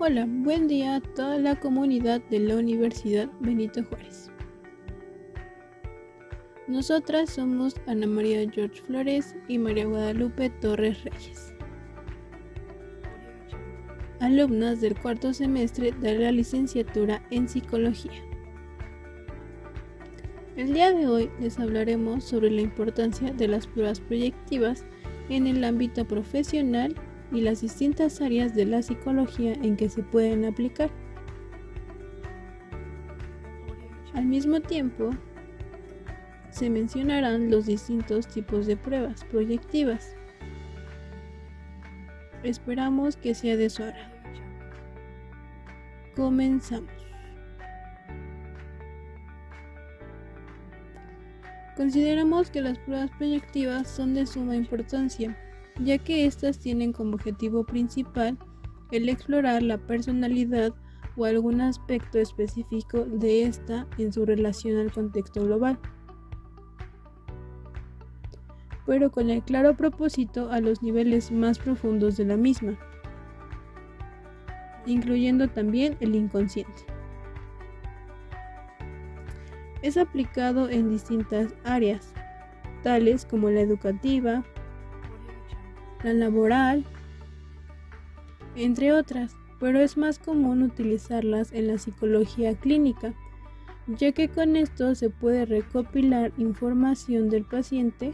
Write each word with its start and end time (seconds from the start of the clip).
Hola, 0.00 0.28
buen 0.28 0.68
día 0.68 0.94
a 0.94 1.00
toda 1.00 1.38
la 1.38 1.58
comunidad 1.58 2.20
de 2.30 2.38
la 2.38 2.54
Universidad 2.54 3.28
Benito 3.40 3.82
Juárez. 3.82 4.30
Nosotras 6.68 7.30
somos 7.30 7.74
Ana 7.88 8.06
María 8.06 8.48
George 8.48 8.80
Flores 8.80 9.34
y 9.48 9.58
María 9.58 9.86
Guadalupe 9.86 10.50
Torres 10.50 11.02
Reyes, 11.02 11.52
alumnas 14.20 14.80
del 14.80 14.96
cuarto 14.96 15.34
semestre 15.34 15.90
de 15.90 16.16
la 16.16 16.30
licenciatura 16.30 17.20
en 17.32 17.48
Psicología. 17.48 18.22
El 20.54 20.74
día 20.74 20.92
de 20.92 21.08
hoy 21.08 21.28
les 21.40 21.58
hablaremos 21.58 22.22
sobre 22.22 22.52
la 22.52 22.60
importancia 22.60 23.32
de 23.32 23.48
las 23.48 23.66
pruebas 23.66 23.98
proyectivas 23.98 24.84
en 25.28 25.48
el 25.48 25.64
ámbito 25.64 26.04
profesional 26.06 26.94
y 27.32 27.40
las 27.40 27.60
distintas 27.60 28.20
áreas 28.20 28.54
de 28.54 28.64
la 28.64 28.82
psicología 28.82 29.52
en 29.52 29.76
que 29.76 29.88
se 29.88 30.02
pueden 30.02 30.44
aplicar. 30.44 30.90
Al 34.14 34.24
mismo 34.24 34.60
tiempo, 34.60 35.10
se 36.50 36.70
mencionarán 36.70 37.50
los 37.50 37.66
distintos 37.66 38.26
tipos 38.26 38.66
de 38.66 38.76
pruebas 38.76 39.24
proyectivas. 39.24 40.16
Esperamos 42.42 43.16
que 43.16 43.34
sea 43.34 43.56
de 43.56 43.68
su 43.68 43.82
agrado. 43.82 44.16
Comenzamos. 46.16 46.90
Consideramos 51.76 52.50
que 52.50 52.60
las 52.60 52.78
pruebas 52.78 53.10
proyectivas 53.18 53.88
son 53.88 54.14
de 54.14 54.26
suma 54.26 54.56
importancia 54.56 55.36
ya 55.80 55.98
que 55.98 56.26
éstas 56.26 56.58
tienen 56.58 56.92
como 56.92 57.14
objetivo 57.14 57.64
principal 57.64 58.36
el 58.90 59.08
explorar 59.08 59.62
la 59.62 59.78
personalidad 59.78 60.74
o 61.16 61.24
algún 61.24 61.60
aspecto 61.60 62.18
específico 62.18 63.04
de 63.04 63.42
esta 63.42 63.86
en 63.98 64.12
su 64.12 64.24
relación 64.24 64.78
al 64.78 64.92
contexto 64.92 65.44
global, 65.44 65.78
pero 68.86 69.10
con 69.10 69.28
el 69.28 69.42
claro 69.42 69.76
propósito 69.76 70.50
a 70.50 70.60
los 70.60 70.82
niveles 70.82 71.30
más 71.30 71.58
profundos 71.58 72.16
de 72.16 72.24
la 72.24 72.36
misma, 72.36 72.78
incluyendo 74.86 75.48
también 75.48 75.96
el 76.00 76.14
inconsciente. 76.14 76.86
Es 79.82 79.96
aplicado 79.96 80.70
en 80.70 80.88
distintas 80.88 81.54
áreas, 81.64 82.12
tales 82.82 83.26
como 83.26 83.50
la 83.50 83.60
educativa, 83.60 84.44
la 86.02 86.12
laboral, 86.12 86.84
entre 88.56 88.92
otras, 88.92 89.36
pero 89.60 89.80
es 89.80 89.96
más 89.96 90.18
común 90.18 90.62
utilizarlas 90.62 91.52
en 91.52 91.66
la 91.68 91.78
psicología 91.78 92.54
clínica, 92.54 93.14
ya 93.86 94.12
que 94.12 94.28
con 94.28 94.56
esto 94.56 94.94
se 94.94 95.10
puede 95.10 95.46
recopilar 95.46 96.32
información 96.36 97.30
del 97.30 97.44
paciente, 97.44 98.12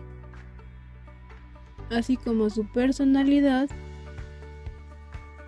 así 1.90 2.16
como 2.16 2.48
su 2.50 2.66
personalidad, 2.72 3.68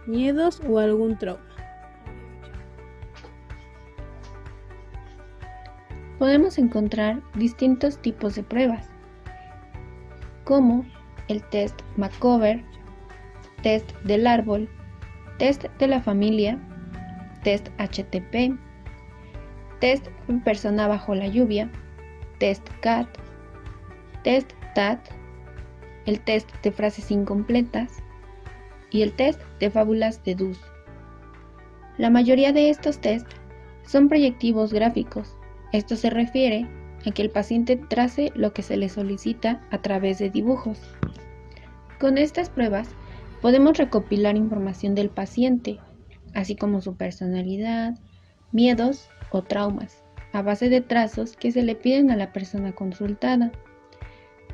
miedos 0.07 0.61
o 0.69 0.79
algún 0.79 1.17
trauma. 1.19 1.43
Podemos 6.19 6.59
encontrar 6.59 7.23
distintos 7.35 7.99
tipos 7.99 8.35
de 8.35 8.43
pruebas, 8.43 8.89
como 10.45 10.87
el 11.29 11.43
test 11.51 11.81
Macover, 11.97 12.63
test 13.63 13.93
del 14.05 14.27
árbol, 14.27 14.69
test 15.39 15.65
de 15.79 15.87
la 15.87 16.01
familia, 16.01 16.59
test 17.43 17.69
HTP, 17.79 18.59
test 19.81 20.07
persona 20.45 20.89
bajo 20.89 21.15
la 21.15 21.27
lluvia, 21.27 21.71
test 22.39 22.69
CAT, 22.81 23.09
test 24.23 24.53
TAT, 24.75 25.01
el 26.07 26.21
test 26.21 26.51
de 26.63 26.73
frases 26.73 27.11
incompletas 27.11 28.03
y 28.91 29.03
el 29.03 29.13
test 29.13 29.41
de 29.61 29.71
fábulas 29.71 30.23
de 30.25 30.35
Dus. 30.35 30.61
La 31.99 32.11
mayoría 32.11 32.53
de 32.53 32.71
estos 32.71 33.01
tests 33.01 33.35
son 33.85 34.09
proyectivos 34.09 34.73
gráficos. 34.73 35.37
Esto 35.73 35.97
se 35.97 36.11
refiere 36.11 36.67
a 37.07 37.13
que 37.13 37.23
el 37.23 37.31
paciente 37.31 37.77
trace 37.77 38.33
lo 38.35 38.53
que 38.53 38.63
se 38.63 38.77
le 38.77 38.89
solicita 38.89 39.63
a 39.71 39.79
través 39.79 40.19
de 40.19 40.29
dibujos. 40.29 40.81
Con 41.99 42.19
estas 42.19 42.51
pruebas 42.51 42.89
podemos 43.41 43.79
recopilar 43.79 44.37
información 44.37 44.95
del 44.95 45.09
paciente, 45.09 45.79
así 46.35 46.57
como 46.57 46.81
su 46.81 46.97
personalidad, 46.97 47.95
miedos 48.53 49.09
o 49.31 49.43
traumas, 49.43 50.05
a 50.33 50.43
base 50.43 50.69
de 50.69 50.81
trazos 50.81 51.37
que 51.37 51.53
se 51.53 51.63
le 51.63 51.77
piden 51.77 52.11
a 52.11 52.17
la 52.17 52.33
persona 52.33 52.73
consultada. 52.73 53.53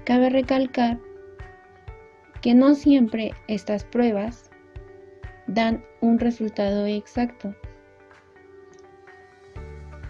Cabe 0.04 0.30
recalcar 0.30 0.98
que 2.42 2.54
no 2.54 2.74
siempre 2.74 3.32
estas 3.48 3.84
pruebas 3.84 4.50
dan 5.46 5.84
un 6.00 6.18
resultado 6.18 6.86
exacto. 6.86 7.54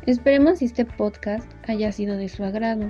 Esperemos 0.07 0.59
que 0.59 0.65
este 0.65 0.85
podcast 0.85 1.49
haya 1.69 1.93
sido 1.93 2.17
de 2.17 2.29
su 2.29 2.43
agrado. 2.43 2.87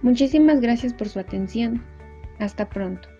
Muchísimas 0.00 0.60
gracias 0.60 0.94
por 0.94 1.08
su 1.08 1.18
atención. 1.18 1.84
Hasta 2.38 2.68
pronto. 2.68 3.15